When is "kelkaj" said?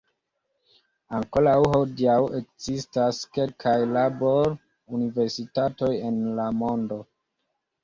3.39-3.75